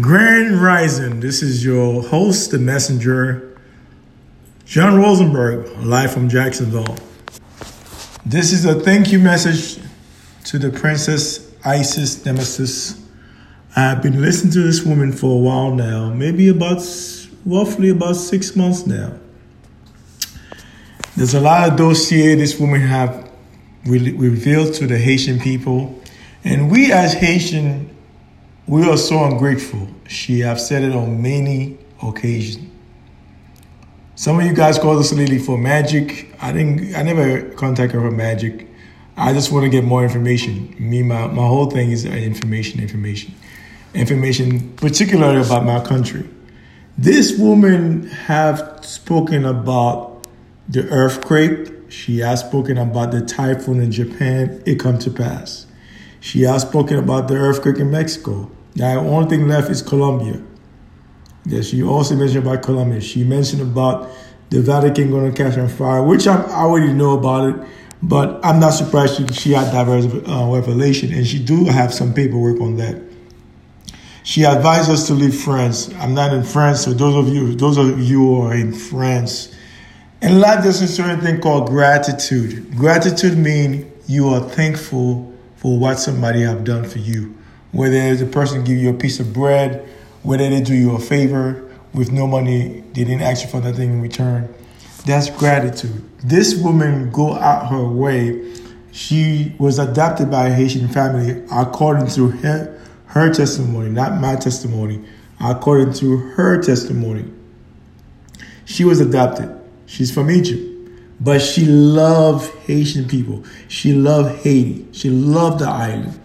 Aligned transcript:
Grand 0.00 0.60
Rising. 0.60 1.20
This 1.20 1.40
is 1.40 1.64
your 1.64 2.02
host, 2.02 2.50
the 2.50 2.58
messenger, 2.58 3.56
John 4.64 5.00
Rosenberg, 5.00 5.68
live 5.84 6.12
from 6.12 6.28
Jacksonville. 6.28 6.96
This 8.26 8.52
is 8.52 8.64
a 8.64 8.74
thank 8.80 9.12
you 9.12 9.20
message 9.20 9.78
to 10.46 10.58
the 10.58 10.70
Princess 10.70 11.48
Isis 11.64 12.26
Nemesis. 12.26 13.06
I've 13.76 14.02
been 14.02 14.20
listening 14.20 14.52
to 14.54 14.62
this 14.64 14.82
woman 14.82 15.12
for 15.12 15.30
a 15.30 15.38
while 15.38 15.72
now, 15.72 16.12
maybe 16.12 16.48
about 16.48 16.82
roughly 17.46 17.90
about 17.90 18.16
six 18.16 18.56
months 18.56 18.88
now. 18.88 19.16
There's 21.16 21.34
a 21.34 21.40
lot 21.40 21.70
of 21.70 21.78
dossier 21.78 22.34
this 22.34 22.58
woman 22.58 22.80
have 22.80 23.30
re- 23.86 24.10
revealed 24.10 24.74
to 24.74 24.88
the 24.88 24.98
Haitian 24.98 25.38
people, 25.38 26.02
and 26.42 26.68
we 26.68 26.90
as 26.90 27.14
Haitian 27.14 27.93
we 28.66 28.88
are 28.88 28.96
so 28.96 29.24
ungrateful. 29.24 29.88
She 30.08 30.40
have 30.40 30.60
said 30.60 30.82
it 30.82 30.94
on 30.94 31.20
many 31.20 31.78
occasions. 32.02 32.70
Some 34.16 34.38
of 34.38 34.46
you 34.46 34.54
guys 34.54 34.78
call 34.78 34.96
this 34.96 35.12
lady 35.12 35.38
for 35.38 35.58
magic. 35.58 36.34
I 36.40 36.52
didn't. 36.52 36.94
I 36.94 37.02
never 37.02 37.50
contacted 37.54 38.00
her 38.00 38.08
for 38.08 38.14
magic. 38.14 38.68
I 39.16 39.32
just 39.32 39.52
want 39.52 39.64
to 39.64 39.68
get 39.68 39.84
more 39.84 40.02
information. 40.02 40.74
Me, 40.78 41.02
my, 41.02 41.26
my 41.26 41.46
whole 41.46 41.70
thing 41.70 41.90
is 41.90 42.04
information, 42.04 42.80
information, 42.80 43.34
information, 43.92 44.72
particularly 44.76 45.40
about 45.40 45.64
my 45.64 45.84
country. 45.84 46.28
This 46.96 47.36
woman 47.38 48.06
have 48.08 48.84
spoken 48.84 49.44
about 49.44 50.26
the 50.68 50.88
earthquake. 50.88 51.72
She 51.88 52.18
has 52.20 52.40
spoken 52.40 52.78
about 52.78 53.10
the 53.10 53.20
typhoon 53.20 53.80
in 53.80 53.92
Japan. 53.92 54.62
It 54.64 54.80
come 54.80 54.98
to 55.00 55.10
pass. 55.10 55.66
She 56.24 56.40
has 56.44 56.62
spoken 56.62 56.98
about 56.98 57.28
the 57.28 57.34
earthquake 57.34 57.76
in 57.76 57.90
Mexico. 57.90 58.50
Now, 58.76 58.94
the 58.94 59.10
only 59.10 59.28
thing 59.28 59.46
left 59.46 59.68
is 59.70 59.82
Colombia. 59.82 60.42
Yeah, 61.44 61.60
she 61.60 61.82
also 61.82 62.16
mentioned 62.16 62.46
about 62.46 62.62
Colombia. 62.62 63.02
She 63.02 63.24
mentioned 63.24 63.60
about 63.60 64.08
the 64.48 64.62
Vatican 64.62 65.10
going 65.10 65.30
to 65.30 65.36
catch 65.36 65.58
on 65.58 65.68
fire, 65.68 66.02
which 66.02 66.26
I 66.26 66.42
already 66.44 66.94
know 66.94 67.18
about 67.18 67.50
it, 67.50 67.68
but 68.02 68.42
I'm 68.42 68.58
not 68.58 68.70
surprised 68.70 69.16
she, 69.16 69.26
she 69.34 69.52
had 69.52 69.70
diverse 69.70 70.06
uh, 70.26 70.48
revelation, 70.50 71.12
and 71.12 71.26
she 71.26 71.38
do 71.38 71.66
have 71.66 71.92
some 71.92 72.14
paperwork 72.14 72.58
on 72.58 72.76
that. 72.76 73.02
She 74.22 74.44
advised 74.44 74.90
us 74.90 75.06
to 75.08 75.12
leave 75.12 75.38
France. 75.38 75.92
I'm 75.96 76.14
not 76.14 76.32
in 76.32 76.42
France, 76.42 76.84
so 76.84 76.94
those 76.94 77.16
of 77.16 77.34
you, 77.34 77.54
those 77.54 77.76
of 77.76 78.00
you 78.00 78.20
who 78.20 78.40
are 78.40 78.54
in 78.54 78.72
France, 78.72 79.54
in 80.22 80.40
life 80.40 80.64
there's 80.64 80.80
a 80.80 80.88
certain 80.88 81.20
thing 81.20 81.42
called 81.42 81.68
gratitude. 81.68 82.74
Gratitude 82.74 83.36
means 83.36 83.84
you 84.08 84.30
are 84.30 84.40
thankful 84.40 85.33
for 85.64 85.78
what 85.78 85.98
somebody 85.98 86.42
have 86.42 86.62
done 86.62 86.84
for 86.84 86.98
you. 86.98 87.34
Whether 87.72 88.14
the 88.16 88.26
person 88.26 88.64
give 88.64 88.76
you 88.76 88.90
a 88.90 88.92
piece 88.92 89.18
of 89.18 89.32
bread, 89.32 89.88
whether 90.22 90.46
they 90.50 90.60
do 90.60 90.74
you 90.74 90.94
a 90.94 90.98
favor 90.98 91.66
with 91.94 92.12
no 92.12 92.26
money, 92.26 92.82
they 92.92 93.04
didn't 93.04 93.22
ask 93.22 93.44
you 93.44 93.50
for 93.50 93.62
nothing 93.62 93.94
in 93.94 94.02
return. 94.02 94.54
That's 95.06 95.30
gratitude. 95.30 96.04
This 96.18 96.54
woman 96.54 97.10
go 97.10 97.32
out 97.32 97.70
her 97.70 97.82
way. 97.82 98.54
She 98.92 99.54
was 99.58 99.78
adopted 99.78 100.30
by 100.30 100.48
a 100.48 100.52
Haitian 100.52 100.86
family 100.88 101.42
according 101.50 102.08
to 102.08 102.28
her, 102.28 102.78
her 103.06 103.32
testimony, 103.32 103.88
not 103.88 104.20
my 104.20 104.36
testimony, 104.36 105.02
according 105.40 105.94
to 105.94 106.18
her 106.18 106.62
testimony. 106.62 107.24
She 108.66 108.84
was 108.84 109.00
adopted. 109.00 109.58
She's 109.86 110.12
from 110.12 110.30
Egypt. 110.30 110.73
But 111.20 111.40
she 111.40 111.64
loved 111.66 112.52
Haitian 112.66 113.08
people. 113.08 113.44
She 113.68 113.92
loved 113.92 114.42
Haiti. 114.42 114.86
She 114.92 115.10
loved 115.10 115.60
the 115.60 115.68
island. 115.68 116.18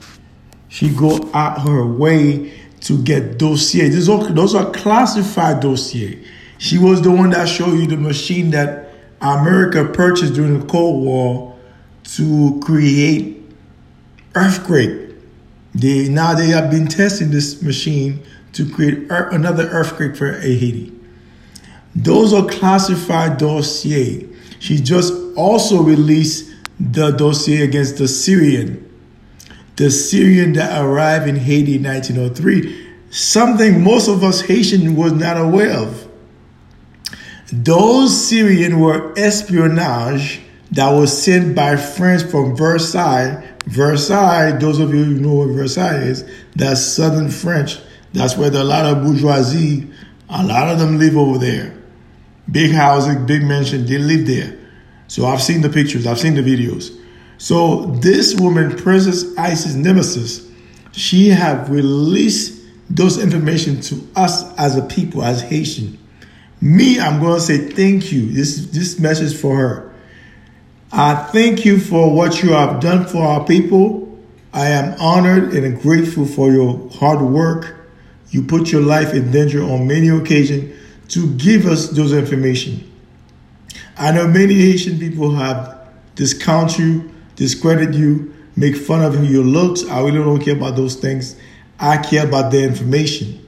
She 0.68 0.90
go 0.90 1.30
out 1.34 1.62
her 1.62 1.86
way 1.86 2.54
to 2.82 3.02
get 3.04 3.38
dossier. 3.38 3.90
Those 3.90 4.10
are, 4.10 4.32
those 4.32 4.56
are 4.56 4.72
classified 4.72 5.60
dossier. 5.62 6.23
She 6.58 6.78
was 6.78 7.02
the 7.02 7.12
one 7.12 7.32
that 7.32 7.48
showed 7.48 7.73
you 7.73 7.88
the 7.88 7.98
machine 7.98 8.52
that 8.52 8.90
America 9.22 9.86
purchased 9.86 10.33
during 10.33 10.60
the 10.60 10.66
Cold 10.66 11.04
War 11.04 11.58
to 12.16 12.60
create 12.64 13.42
earthquake. 14.36 15.16
They 15.76 16.10
now 16.10 16.33
they 16.33 16.48
have 16.48 16.71
been 16.71 16.88
testing 16.88 17.32
this 17.32 17.61
machine 17.61 18.23
to 18.54 18.70
create 18.70 19.08
another 19.10 19.67
earthquake 19.70 20.16
for 20.16 20.32
Haiti. 20.39 20.94
Those 21.95 22.33
are 22.33 22.45
classified 22.48 23.38
dossier. 23.38 24.29
She 24.59 24.77
just 24.77 25.14
also 25.36 25.81
released 25.81 26.53
the 26.80 27.11
dossier 27.11 27.64
against 27.64 27.97
the 27.97 28.08
Syrian 28.08 28.89
the 29.80 29.89
Syrian 29.89 30.52
that 30.53 30.83
arrived 30.83 31.30
in 31.30 31.37
Haiti 31.37 31.77
in 31.77 31.83
1903, 31.83 32.87
something 33.11 33.81
most 33.81 34.09
of 34.09 34.25
us 34.25 34.42
Haitian 34.42 34.97
was 34.97 35.14
not 35.14 35.37
aware 35.37 35.71
of. 35.71 36.05
Those 37.53 38.27
Syrian 38.27 38.81
were 38.81 39.17
espionage 39.17 40.42
that 40.71 40.89
was 40.89 41.17
sent 41.17 41.55
by 41.55 41.77
France 41.77 42.23
from 42.23 42.58
Versailles. 42.58 43.41
Versailles, 43.67 44.52
those 44.59 44.80
of 44.80 44.93
you 44.93 45.02
who 45.05 45.14
know 45.14 45.33
what 45.36 45.55
Versailles 45.55 46.03
is, 46.03 46.30
that's 46.58 46.81
southern 46.81 47.30
French. 47.30 47.77
That's 48.11 48.36
where 48.36 48.49
the, 48.49 48.61
a 48.61 48.65
lot 48.65 48.83
of 48.83 49.02
bourgeoisie, 49.02 49.89
a 50.30 50.43
lot 50.43 50.67
of 50.67 50.77
them 50.77 50.99
live 50.99 51.15
over 51.15 51.37
there. 51.37 51.79
Big 52.52 52.71
houses, 52.71 53.15
big 53.26 53.43
mansion, 53.43 53.86
they 53.86 53.98
live 53.98 54.26
there. 54.26 54.58
So 55.08 55.26
I've 55.26 55.42
seen 55.42 55.61
the 55.61 55.70
pictures, 55.70 56.08
I've 56.08 56.20
seen 56.20 56.36
the 56.36 56.42
videos. 56.42 56.95
So 57.37 57.86
this 58.02 58.36
woman, 58.36 58.76
Princess 58.77 59.37
Isis 59.37 59.76
Nemesis, 59.76 60.49
she 60.92 61.30
have 61.30 61.70
released 61.70 62.61
those 62.89 63.21
information 63.21 63.80
to 63.82 64.08
us 64.15 64.54
as 64.58 64.76
a 64.76 64.82
people, 64.82 65.23
as 65.23 65.42
Haitian. 65.42 65.98
Me, 66.61 66.99
I'm 66.99 67.21
to 67.21 67.39
say 67.39 67.58
thank 67.58 68.11
you. 68.11 68.32
This 68.32 68.67
this 68.67 68.99
message 68.99 69.39
for 69.39 69.55
her. 69.55 69.93
I 70.92 71.15
thank 71.15 71.64
you 71.65 71.80
for 71.80 72.14
what 72.14 72.43
you 72.43 72.49
have 72.49 72.82
done 72.82 73.05
for 73.05 73.23
our 73.23 73.45
people. 73.45 74.20
I 74.52 74.70
am 74.70 74.99
honored 74.99 75.54
and 75.54 75.80
grateful 75.80 76.26
for 76.26 76.52
your 76.52 76.89
hard 76.89 77.21
work. 77.21 77.76
You 78.32 78.43
put 78.43 78.71
your 78.71 78.82
life 78.82 79.14
in 79.14 79.32
danger 79.32 79.64
on 79.64 79.88
many 79.88 80.09
occasions 80.09 80.76
to 81.09 81.33
give 81.36 81.65
us 81.65 81.89
those 81.89 82.14
information. 82.14 82.92
I 83.97 84.11
know 84.11 84.27
many 84.27 84.55
Haitian 84.55 84.99
people 84.99 85.36
have 85.36 85.87
discounted 86.15 86.80
you 86.80 87.11
discredit 87.39 87.93
you, 87.93 88.33
make 88.58 88.75
fun 88.75 89.02
of 89.02 89.23
your 89.23 89.45
looks. 89.45 89.86
I 89.86 90.02
really 90.02 90.17
don't 90.17 90.42
care 90.42 90.58
about 90.58 90.75
those 90.75 90.95
things. 90.95 91.37
I 91.80 91.95
care 91.97 92.27
about 92.27 92.52
the 92.52 92.61
information. 92.61 93.47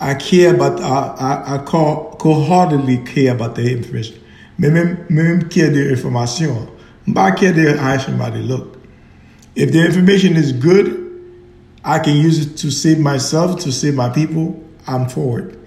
I 0.00 0.14
care 0.14 0.52
about, 0.52 0.80
I, 0.80 1.14
I, 1.16 1.54
I 1.54 1.64
wholeheartedly 1.64 2.98
care 3.04 3.32
about 3.32 3.54
the 3.54 3.72
information. 3.72 4.20
Même, 4.58 5.48
care 5.48 5.70
de 5.70 5.90
information. 5.90 6.68
I 7.16 7.30
care 7.30 7.52
de 7.52 7.76
how 7.76 7.96
somebody 7.98 8.42
look. 8.42 8.80
If 9.54 9.72
the 9.72 9.86
information 9.86 10.36
is 10.36 10.52
good, 10.52 11.04
I 11.84 12.00
can 12.00 12.16
use 12.16 12.44
it 12.44 12.56
to 12.58 12.72
save 12.72 12.98
myself, 12.98 13.60
to 13.60 13.70
save 13.70 13.94
my 13.94 14.08
people, 14.10 14.60
I'm 14.88 15.08
for 15.08 15.38
it. 15.38 15.57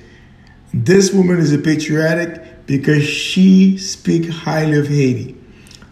This 0.74 1.12
woman 1.12 1.40
is 1.40 1.54
a 1.54 1.58
patriotic 1.58 2.66
because 2.66 3.04
she 3.04 3.78
speaks 3.78 4.30
highly 4.30 4.80
of 4.80 4.88
Haiti. 4.88 5.36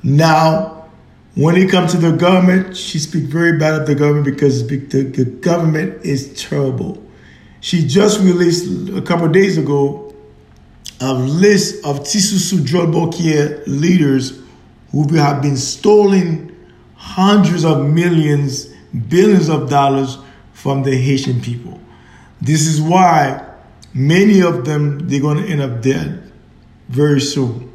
Now, 0.04 0.90
when 1.36 1.56
it 1.58 1.70
comes 1.70 1.92
to 1.92 1.98
the 1.98 2.12
government, 2.12 2.76
she 2.76 3.00
speaks 3.00 3.28
very 3.28 3.58
bad 3.58 3.82
of 3.82 3.88
the 3.88 3.96
government 3.96 4.26
because 4.26 4.66
the, 4.68 4.78
the 4.78 5.26
government 5.26 6.06
is 6.06 6.34
terrible. 6.42 7.04
She 7.62 7.86
just 7.86 8.20
released 8.22 8.90
a 8.90 9.02
couple 9.02 9.28
days 9.28 9.58
ago 9.58 10.16
a 11.02 11.14
list 11.14 11.86
of 11.86 12.02
Tisusu 12.02 12.60
Drolbokia 12.60 13.64
leaders 13.68 14.42
who 14.92 15.08
have 15.16 15.42
been 15.42 15.58
stealing 15.58 16.56
hundreds 16.96 17.64
of 17.64 17.86
millions, 17.86 18.66
billions 19.08 19.50
of 19.50 19.70
dollars 19.70 20.18
from 20.54 20.84
the 20.84 20.96
Haitian 20.96 21.42
people. 21.42 21.80
This 22.42 22.66
is 22.66 22.82
why 22.82 23.49
many 23.94 24.42
of 24.42 24.66
them 24.66 25.08
they're 25.08 25.22
going 25.22 25.38
to 25.38 25.50
end 25.50 25.62
up 25.62 25.82
dead 25.82 26.32
very 26.88 27.22
soon, 27.22 27.72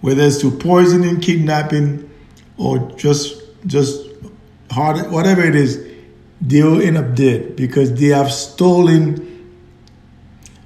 whether 0.00 0.22
it's 0.22 0.40
to 0.40 0.50
poisoning, 0.50 1.20
kidnapping, 1.20 2.10
or 2.56 2.90
just 2.96 3.42
just 3.66 4.08
hard 4.70 5.10
whatever 5.10 5.42
it 5.42 5.54
is, 5.54 5.86
they 6.40 6.62
will 6.62 6.80
end 6.80 6.96
up 6.96 7.14
dead 7.14 7.56
because 7.56 7.92
they 7.98 8.08
have 8.08 8.32
stolen 8.32 9.26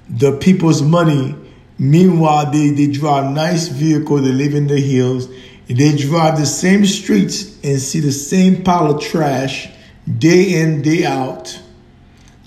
the 0.09 0.37
people's 0.37 0.81
money. 0.81 1.35
Meanwhile, 1.77 2.51
they, 2.51 2.69
they 2.69 2.87
drive 2.87 3.33
nice 3.33 3.67
vehicle, 3.67 4.17
they 4.17 4.31
live 4.31 4.53
in 4.53 4.67
the 4.67 4.79
hills, 4.79 5.27
they 5.67 5.95
drive 5.97 6.37
the 6.37 6.45
same 6.45 6.85
streets 6.85 7.61
and 7.63 7.79
see 7.79 7.99
the 7.99 8.11
same 8.11 8.63
pile 8.63 8.95
of 8.95 9.01
trash 9.01 9.69
day 10.17 10.61
in, 10.61 10.81
day 10.81 11.05
out. 11.05 11.59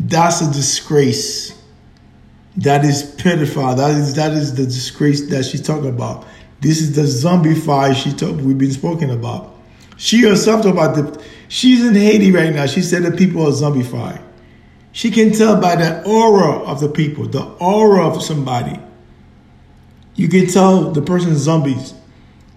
That's 0.00 0.40
a 0.40 0.50
disgrace. 0.50 1.57
That 2.58 2.84
is 2.84 3.02
pitiful. 3.02 3.74
That 3.74 3.92
is 3.92 4.14
that 4.14 4.32
is 4.32 4.54
the 4.54 4.64
disgrace 4.64 5.28
that 5.28 5.44
she's 5.44 5.62
talking 5.62 5.88
about. 5.88 6.26
This 6.60 6.80
is 6.80 6.96
the 6.96 7.06
zombie 7.06 7.54
she 7.54 8.12
talk, 8.12 8.36
we've 8.40 8.58
been 8.58 8.72
spoken 8.72 9.10
about. 9.10 9.54
She 9.96 10.22
herself 10.22 10.62
talked 10.62 10.74
about 10.74 10.96
the. 10.96 11.24
She's 11.46 11.84
in 11.84 11.94
Haiti 11.94 12.32
right 12.32 12.52
now. 12.52 12.66
She 12.66 12.82
said 12.82 13.04
the 13.04 13.12
people 13.12 13.46
are 13.46 13.52
zombified. 13.52 14.20
She 14.90 15.12
can 15.12 15.32
tell 15.32 15.60
by 15.60 15.76
the 15.76 16.04
aura 16.04 16.58
of 16.64 16.80
the 16.80 16.88
people, 16.88 17.28
the 17.28 17.44
aura 17.60 18.08
of 18.08 18.22
somebody. 18.22 18.80
You 20.16 20.28
can 20.28 20.48
tell 20.48 20.90
the 20.90 21.02
person's 21.02 21.38
zombies. 21.38 21.94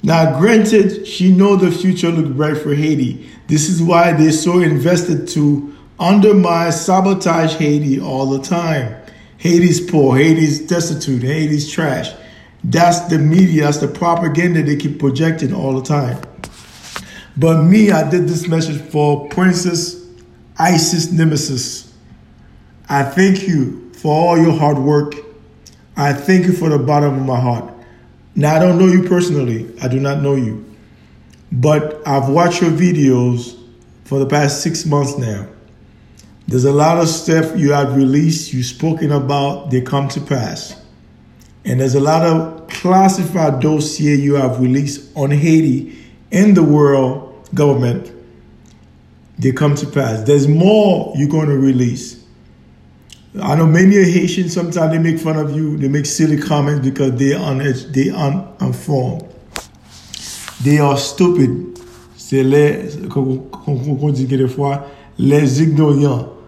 Now, 0.01 0.39
granted, 0.39 1.06
she 1.06 1.31
know 1.31 1.56
the 1.56 1.71
future 1.71 2.09
look 2.09 2.36
bright 2.36 2.57
for 2.57 2.74
Haiti. 2.74 3.30
This 3.47 3.69
is 3.69 3.83
why 3.83 4.13
they're 4.13 4.31
so 4.31 4.59
invested 4.62 5.27
to 5.30 5.77
undermine, 6.00 6.71
sabotage 6.71 7.54
Haiti 7.57 8.01
all 8.01 8.25
the 8.25 8.42
time. 8.42 9.00
Haiti's 9.42 9.82
poor, 9.82 10.16
Haiti's 10.16 10.60
destitute, 10.68 11.24
Haiti's 11.24 11.72
trash. 11.72 12.12
That's 12.64 13.00
the 13.08 13.18
media, 13.18 13.64
that's 13.64 13.80
the 13.80 13.88
propaganda 13.88 14.62
they 14.62 14.76
keep 14.76 15.00
projecting 15.00 15.52
all 15.52 15.74
the 15.74 15.84
time. 15.84 16.22
But 17.36 17.64
me, 17.64 17.90
I 17.90 18.08
did 18.08 18.28
this 18.28 18.48
message 18.48 18.80
for 18.80 19.28
Princess 19.30 20.06
Isis 20.60 21.12
Nemesis. 21.12 21.92
I 22.88 23.02
thank 23.02 23.48
you 23.48 23.92
for 23.94 24.14
all 24.14 24.38
your 24.38 24.54
hard 24.54 24.78
work. 24.78 25.16
I 25.98 26.14
thank 26.14 26.46
you 26.46 26.54
for 26.54 26.70
the 26.70 26.78
bottom 26.78 27.16
of 27.16 27.26
my 27.26 27.40
heart. 27.40 27.74
Now, 28.36 28.56
I 28.56 28.60
don't 28.60 28.78
know 28.78 28.86
you 28.86 29.10
personally, 29.10 29.74
I 29.82 29.88
do 29.88 30.00
not 30.00 30.22
know 30.22 30.36
you. 30.36 30.64
But 31.52 32.08
I've 32.08 32.30
watched 32.30 32.62
your 32.62 32.70
videos 32.70 33.58
for 34.04 34.20
the 34.20 34.28
past 34.28 34.62
six 34.62 34.86
months 34.86 35.18
now. 35.18 35.48
There's 36.51 36.65
a 36.65 36.74
lot 36.74 36.98
of 36.98 37.07
stuff 37.07 37.57
you 37.57 37.71
have 37.71 37.95
released, 37.95 38.51
you've 38.51 38.65
spoken 38.65 39.13
about, 39.13 39.71
they 39.71 39.80
come 39.80 40.09
to 40.09 40.19
pass. 40.19 40.75
And 41.63 41.80
there's 41.80 41.95
a 41.95 42.01
lot 42.01 42.24
of 42.24 42.68
classified 42.68 43.62
dossier 43.62 44.15
you 44.15 44.36
have 44.36 44.59
released 44.59 45.15
on 45.15 45.31
Haiti 45.31 45.98
in 46.30 46.53
the 46.53 46.62
world 46.62 47.48
government. 47.53 48.12
They 49.39 49.53
come 49.53 49.75
to 49.75 49.88
pass. 49.88 50.24
There's 50.24 50.50
more 50.50 51.13
you're 51.15 51.30
going 51.30 51.48
to 51.48 51.57
release. 51.57 52.21
I 53.42 53.56
know 53.56 53.65
many 53.65 53.95
Haitians 53.95 54.54
sometimes 54.54 54.92
they 54.92 55.00
make 55.00 55.19
fun 55.19 55.38
of 55.38 55.56
you, 55.56 55.77
they 55.77 55.88
make 55.88 56.06
silly 56.06 56.38
comments 56.38 56.86
because 56.86 57.15
they 57.15 57.31
are 57.31 57.56
they 57.56 58.09
uninformed. 58.09 59.24
They 60.63 60.80
are 60.80 60.97
stupid. 60.97 61.80
C'est 62.18 62.44
les, 62.44 62.89
qu'on 63.09 64.09
dit 64.12 64.27
quelquefois, 64.27 64.86
les 65.18 65.63
ignorants. 65.63 66.41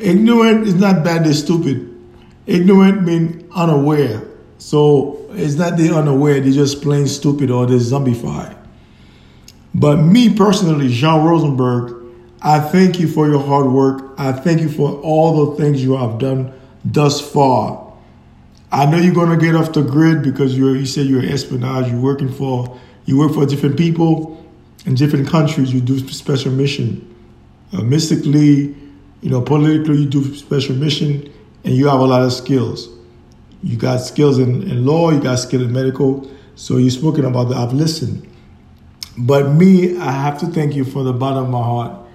Ignorant 0.00 0.66
is 0.66 0.74
not 0.74 1.04
bad, 1.04 1.24
they're 1.24 1.34
stupid. 1.34 1.84
Ignorant 2.46 3.02
means 3.02 3.44
unaware. 3.54 4.22
So 4.58 5.26
it's 5.32 5.54
not 5.54 5.76
they're 5.76 5.92
unaware, 5.92 6.40
they're 6.40 6.52
just 6.52 6.82
plain 6.82 7.06
stupid 7.06 7.50
or 7.50 7.66
they're 7.66 7.78
zombified. 7.78 8.56
But 9.74 9.96
me 9.98 10.34
personally, 10.34 10.88
Jean 10.88 11.24
Rosenberg, 11.24 11.96
I 12.40 12.60
thank 12.60 12.98
you 12.98 13.08
for 13.08 13.28
your 13.28 13.42
hard 13.42 13.66
work. 13.66 14.14
I 14.16 14.32
thank 14.32 14.60
you 14.60 14.68
for 14.68 14.92
all 15.00 15.50
the 15.50 15.56
things 15.56 15.82
you 15.82 15.96
have 15.96 16.18
done 16.18 16.52
thus 16.84 17.20
far. 17.20 17.92
I 18.70 18.86
know 18.86 18.98
you're 18.98 19.14
gonna 19.14 19.36
get 19.36 19.54
off 19.54 19.72
the 19.72 19.82
grid 19.82 20.22
because 20.22 20.56
you 20.56 20.72
you 20.74 20.86
said 20.86 21.06
you're 21.06 21.24
espionage. 21.24 21.90
You're 21.90 22.00
working 22.00 22.32
for 22.32 22.78
you 23.06 23.18
work 23.18 23.32
for 23.32 23.46
different 23.46 23.76
people 23.76 24.44
in 24.84 24.94
different 24.94 25.28
countries. 25.28 25.72
You 25.72 25.80
do 25.80 25.98
special 26.08 26.52
mission. 26.52 27.04
Uh, 27.72 27.82
mystically, 27.82 28.74
you 29.20 29.30
know, 29.30 29.40
politically, 29.42 30.02
you 30.02 30.08
do 30.08 30.34
special 30.34 30.74
mission, 30.74 31.32
and 31.64 31.74
you 31.74 31.88
have 31.88 32.00
a 32.00 32.04
lot 32.04 32.22
of 32.22 32.32
skills. 32.32 32.88
You 33.62 33.76
got 33.76 33.98
skills 33.98 34.38
in, 34.38 34.62
in 34.62 34.86
law. 34.86 35.10
You 35.10 35.20
got 35.20 35.36
skill 35.36 35.62
in 35.62 35.72
medical. 35.72 36.30
So 36.54 36.76
you've 36.76 36.92
spoken 36.92 37.24
about 37.24 37.44
that. 37.44 37.56
I've 37.56 37.72
listened. 37.72 38.28
But 39.16 39.50
me, 39.52 39.98
I 39.98 40.12
have 40.12 40.38
to 40.40 40.46
thank 40.46 40.74
you 40.74 40.84
for 40.84 41.02
the 41.02 41.12
bottom 41.12 41.44
of 41.44 41.50
my 41.50 41.62
heart 41.62 42.08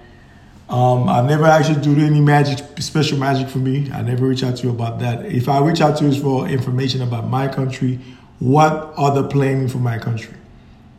um, 0.68 1.08
I 1.08 1.20
never 1.20 1.44
actually 1.44 1.82
do 1.82 1.98
any 2.04 2.20
magic, 2.20 2.58
special 2.80 3.18
magic 3.18 3.48
for 3.48 3.58
me. 3.58 3.90
I 3.92 4.02
never 4.02 4.26
reach 4.26 4.42
out 4.42 4.56
to 4.56 4.62
you 4.64 4.70
about 4.70 4.98
that. 5.00 5.26
If 5.26 5.48
I 5.48 5.60
reach 5.60 5.80
out 5.80 5.98
to 5.98 6.06
you 6.06 6.20
for 6.20 6.48
information 6.48 7.02
about 7.02 7.28
my 7.28 7.48
country, 7.48 8.00
what 8.38 8.94
are 8.96 9.22
planning 9.24 9.68
for 9.68 9.78
my 9.78 9.98
country? 9.98 10.34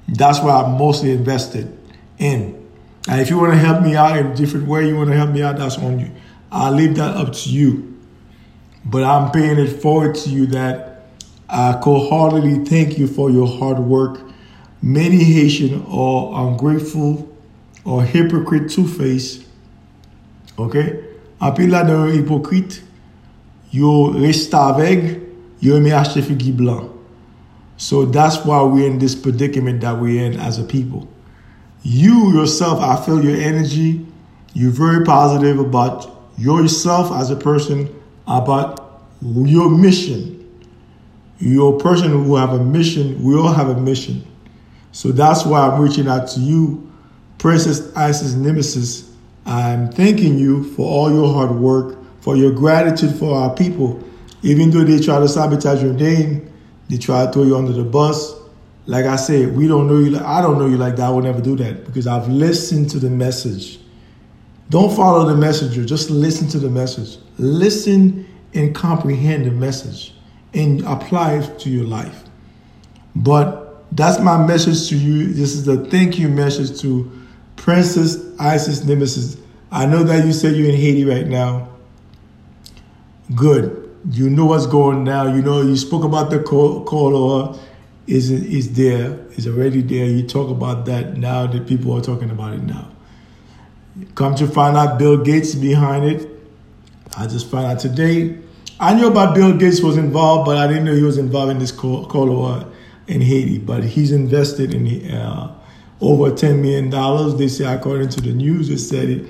That's 0.08 0.40
what 0.40 0.51
I'm 0.51 0.78
mostly 0.78 1.12
invested 1.12 1.78
in. 2.19 2.64
If 3.07 3.30
you 3.30 3.38
want 3.38 3.54
to 3.54 3.60
help 3.60 3.84
me 3.84 3.96
out 3.96 4.18
in 4.18 4.28
a 4.28 4.36
different 4.36 4.68
way, 4.68 4.88
you 4.88 4.96
want 4.96 5.10
to 5.10 5.16
help 5.16 5.30
me 5.30 5.42
out, 5.44 5.57
that's 5.57 5.78
on 5.78 6.00
you. 6.00 6.12
I'll 6.52 6.72
leave 6.72 6.96
that 6.96 7.16
up 7.16 7.34
to 7.34 7.50
you. 7.50 8.00
But 8.84 9.04
I'm 9.04 9.31
paying 9.31 9.60
it 9.60 9.81
forward 9.81 10.16
to 10.16 10.30
you 10.30 10.48
that 10.48 11.06
I 11.48 11.72
wholeheartedly 11.74 12.66
thank 12.66 12.98
you 12.98 13.07
for 13.07 13.30
your 13.30 13.48
hard 13.48 13.80
work. 13.80 14.22
Many 14.81 15.24
Haitian 15.24 15.86
are 15.88 16.48
ungrateful 16.48 17.31
or 17.84 18.04
hypocrite 18.04 18.72
two-faced 18.72 19.46
Ok? 20.58 20.75
Api 21.40 21.68
la 21.68 21.84
de 21.84 22.12
hipokrit, 22.13 22.81
yo 23.72 24.13
resta 24.13 24.69
aveg, 24.72 25.19
yo 25.60 25.75
eme 25.75 25.92
achete 25.92 26.22
figi 26.22 26.51
blan. 26.56 26.90
So 27.78 28.06
that's 28.06 28.46
why 28.46 28.62
we're 28.63 28.88
in 28.88 29.00
this 29.00 29.16
predicament 29.16 29.81
that 29.81 30.00
we're 30.00 30.24
in 30.24 30.40
as 30.40 30.60
a 30.60 30.63
people. 30.63 31.08
You 31.88 32.34
yourself, 32.34 32.82
I 32.82 33.00
feel 33.06 33.24
your 33.24 33.40
energy. 33.40 34.04
You're 34.54 34.72
very 34.72 35.06
positive 35.06 35.60
about 35.60 36.12
yourself 36.36 37.12
as 37.12 37.30
a 37.30 37.36
person, 37.36 37.94
about 38.28 39.04
your 39.22 39.70
mission. 39.70 40.32
You're 41.38 41.76
a 41.76 41.80
person 41.80 42.10
who 42.10 42.36
have 42.38 42.54
a 42.54 42.64
mission. 42.64 43.24
We 43.24 43.36
all 43.36 43.54
have 43.54 43.70
a 43.70 43.80
mission. 43.80 44.26
So 44.94 45.12
that's 45.12 45.46
why 45.46 45.60
I'm 45.60 45.80
reaching 45.80 46.08
out 46.08 46.28
to 46.30 46.40
you, 46.40 46.92
Princess 47.38 47.96
Isis 47.96 48.34
Nemesis, 48.34 49.12
I'm 49.46 49.92
thanking 49.92 50.40
you 50.40 50.64
for 50.64 50.88
all 50.88 51.12
your 51.12 51.32
hard 51.32 51.52
work, 51.52 52.00
for 52.22 52.36
your 52.36 52.52
gratitude 52.52 53.16
for 53.16 53.38
our 53.38 53.54
people. 53.54 54.04
Even 54.42 54.72
though 54.72 54.84
they 54.84 55.00
try 55.00 55.20
to 55.20 55.28
sabotage 55.28 55.84
your 55.84 55.94
name, 55.94 56.52
they 56.90 56.98
try 56.98 57.28
to 57.28 57.32
throw 57.32 57.44
you 57.44 57.56
under 57.56 57.74
the 57.74 57.84
bus. 57.84 58.34
Like 58.88 59.06
I 59.06 59.16
said, 59.16 59.56
we 59.56 59.68
don't 59.68 59.88
know 59.88 60.00
you. 60.00 60.18
I 60.20 60.42
don't 60.42 60.60
know 60.60 60.68
you 60.68 60.78
like 60.78 60.96
that. 60.98 61.08
I 61.08 61.10
would 61.10 61.24
never 61.24 61.42
do 61.42 61.56
that 61.58 61.86
because 61.86 62.08
I've 62.08 62.28
listened 62.28 62.90
to 62.92 63.00
the 63.00 63.10
message. 63.10 63.80
Don't 64.70 64.96
follow 64.96 65.26
the 65.26 65.36
messenger. 65.36 65.84
Just 65.86 66.10
listen 66.10 66.48
to 66.50 66.60
the 66.60 66.70
message. 66.70 67.18
Listen 67.38 68.28
and 68.54 68.74
comprehend 68.74 69.46
the 69.46 69.52
message 69.52 70.14
and 70.54 70.82
apply 70.86 71.40
it 71.40 71.60
to 71.60 71.70
your 71.70 71.86
life. 71.86 72.24
But 73.16 73.86
that's 73.96 74.20
my 74.20 74.46
message 74.46 74.90
to 74.90 74.98
you. 74.98 75.34
This 75.34 75.54
is 75.54 75.66
the 75.66 75.86
thank 75.86 76.18
you 76.20 76.30
message 76.30 76.80
to 76.82 77.12
Princess 77.56 78.24
Isis 78.40 78.84
Nemesis, 78.84 79.38
I 79.72 79.86
know 79.86 80.04
that 80.04 80.26
you 80.26 80.34
said 80.34 80.56
you're 80.56 80.70
in 80.70 80.76
Haiti 80.76 81.06
right 81.06 81.28
now. 81.28 81.70
Good. 83.34 83.82
You 84.12 84.30
know 84.30 84.46
what's 84.46 84.68
going 84.68 85.04
down. 85.04 85.36
You 85.36 85.42
know, 85.42 85.62
you 85.62 85.75
spoke 85.75 86.04
about 86.04 86.30
the 86.30 86.39
call 86.44 87.60
is 88.07 88.29
is 88.31 88.74
there, 88.74 89.19
is 89.31 89.47
already 89.47 89.81
there. 89.81 90.05
You 90.05 90.27
talk 90.27 90.50
about 90.50 90.85
that 90.85 91.17
now 91.17 91.47
that 91.47 91.67
people 91.67 91.93
are 91.93 92.01
talking 92.01 92.29
about 92.29 92.53
it 92.53 92.63
now. 92.63 92.91
Come 94.13 94.35
to 94.35 94.47
find 94.47 94.77
out 94.77 95.00
Bill 95.00 95.24
Gates 95.24 95.55
behind 95.55 96.05
it. 96.05 96.29
I 97.17 97.27
just 97.27 97.50
found 97.50 97.65
out 97.65 97.79
today. 97.79 98.38
I 98.79 98.93
knew 98.93 99.07
about 99.07 99.33
Bill 99.33 99.57
Gates 99.57 99.81
was 99.81 99.97
involved, 99.97 100.45
but 100.45 100.57
I 100.57 100.67
didn't 100.67 100.83
know 100.83 100.93
he 100.93 101.01
was 101.01 101.17
involved 101.17 101.51
in 101.51 101.59
this 101.59 101.71
call 101.71 102.65
in 103.07 103.21
Haiti. 103.21 103.57
But 103.57 103.85
he's 103.85 104.12
invested 104.12 104.74
in 104.74 105.12
uh, 105.12 105.55
over 106.01 106.31
$10 106.31 106.62
million. 106.62 107.38
They 107.38 107.47
say, 107.47 107.63
according 107.74 108.09
to 108.09 108.21
the 108.21 108.33
news, 108.33 108.67
they 108.67 108.75
said 108.75 109.09
it, 109.09 109.27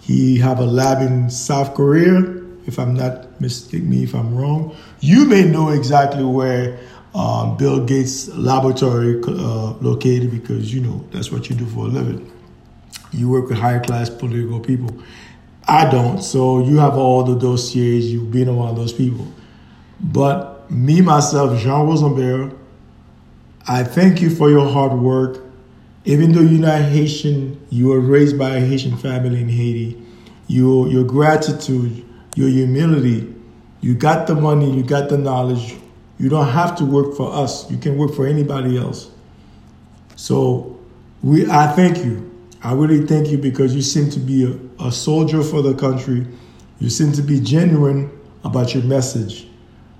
he 0.00 0.38
have 0.38 0.58
a 0.58 0.64
lab 0.64 1.00
in 1.00 1.30
South 1.30 1.74
Korea. 1.74 2.18
If 2.66 2.78
I'm 2.78 2.94
not 2.94 3.28
mistake 3.40 3.82
me 3.82 4.02
if 4.02 4.14
I'm 4.14 4.36
wrong. 4.36 4.76
You 5.00 5.24
may 5.24 5.44
know 5.44 5.70
exactly 5.70 6.24
where 6.24 6.78
um, 7.14 7.56
Bill 7.56 7.84
Gates' 7.84 8.28
laboratory 8.28 9.20
uh, 9.26 9.72
located 9.80 10.30
because 10.30 10.72
you 10.72 10.80
know 10.80 11.04
that's 11.10 11.32
what 11.32 11.48
you 11.48 11.56
do 11.56 11.66
for 11.66 11.86
a 11.86 11.88
living. 11.88 12.30
You 13.12 13.28
work 13.28 13.48
with 13.48 13.58
higher 13.58 13.80
class 13.80 14.10
political 14.10 14.60
people. 14.60 14.90
I 15.66 15.90
don't, 15.90 16.22
so 16.22 16.64
you 16.64 16.78
have 16.78 16.94
all 16.94 17.24
the 17.24 17.38
dossiers. 17.38 18.10
You've 18.10 18.30
been 18.30 18.48
around 18.48 18.76
those 18.76 18.92
people. 18.92 19.26
But 20.00 20.70
me 20.70 21.00
myself, 21.00 21.60
Jean 21.60 21.86
Rosenberg, 21.86 22.54
I 23.66 23.84
thank 23.84 24.22
you 24.22 24.34
for 24.34 24.48
your 24.48 24.68
hard 24.68 24.92
work. 24.92 25.44
Even 26.04 26.32
though 26.32 26.40
you're 26.40 26.60
not 26.60 26.80
Haitian, 26.80 27.60
you 27.68 27.88
were 27.88 28.00
raised 28.00 28.38
by 28.38 28.56
a 28.56 28.60
Haitian 28.60 28.96
family 28.96 29.42
in 29.42 29.48
Haiti. 29.48 30.02
Your, 30.46 30.88
your 30.88 31.04
gratitude, 31.04 32.02
your 32.34 32.48
humility, 32.48 33.34
you 33.80 33.94
got 33.94 34.26
the 34.26 34.34
money, 34.34 34.70
you 34.74 34.82
got 34.82 35.10
the 35.10 35.18
knowledge. 35.18 35.76
You 36.18 36.28
don't 36.28 36.48
have 36.48 36.76
to 36.76 36.84
work 36.84 37.14
for 37.16 37.32
us. 37.32 37.70
You 37.70 37.78
can 37.78 37.96
work 37.96 38.14
for 38.14 38.26
anybody 38.26 38.76
else. 38.76 39.10
So 40.16 40.78
we, 41.22 41.48
I 41.48 41.68
thank 41.68 42.04
you. 42.04 42.24
I 42.62 42.72
really 42.72 43.06
thank 43.06 43.28
you 43.28 43.38
because 43.38 43.74
you 43.74 43.82
seem 43.82 44.10
to 44.10 44.18
be 44.18 44.44
a, 44.44 44.86
a 44.86 44.92
soldier 44.92 45.42
for 45.42 45.62
the 45.62 45.74
country. 45.74 46.26
You 46.80 46.90
seem 46.90 47.12
to 47.12 47.22
be 47.22 47.40
genuine 47.40 48.10
about 48.42 48.74
your 48.74 48.82
message. 48.82 49.46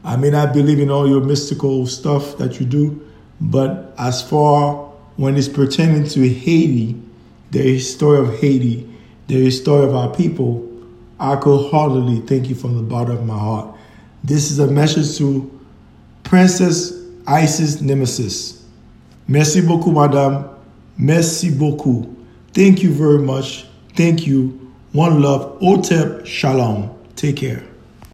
I 0.05 0.17
may 0.17 0.31
not 0.31 0.53
believe 0.53 0.81
in 0.81 0.91
all 0.91 1.09
your 1.09 1.21
mystical 1.21 1.87
stuff 1.87 2.37
that 2.39 2.59
you 2.59 2.67
do, 2.67 3.09
but 3.41 3.95
as 3.99 4.23
far 4.29 4.87
when 5.17 5.37
it's 5.37 5.49
pertaining 5.49 6.09
to 6.09 6.29
Haiti, 6.29 7.01
the 7.51 7.79
story 7.79 8.19
of 8.19 8.39
Haiti, 8.41 8.89
the 9.27 9.51
story 9.51 9.85
of 9.85 9.95
our 9.95 10.15
people, 10.15 10.65
I 11.21 11.37
could 11.37 11.71
heartily 11.71 12.21
thank 12.21 12.49
you 12.49 12.55
from 12.55 12.77
the 12.77 12.83
bottom 12.83 13.19
of 13.19 13.27
my 13.27 13.39
heart. 13.39 13.77
This 14.23 14.51
is 14.51 14.59
a 14.59 14.67
message 14.69 15.19
to 15.19 15.58
Princess 16.29 16.93
Isis 17.27 17.81
Nemesis. 17.81 18.63
Merci 19.27 19.63
beaucoup, 19.63 19.91
madame. 19.93 20.45
Merci 20.99 21.51
beaucoup. 21.51 22.07
Thank 22.53 22.83
you 22.83 22.93
very 22.93 23.19
much. 23.19 23.65
Thank 23.95 24.27
you. 24.27 24.53
One 24.93 25.23
love. 25.23 25.59
Otep 25.61 26.27
Shalom. 26.27 26.91
Take 27.17 27.37
care. 27.37 27.63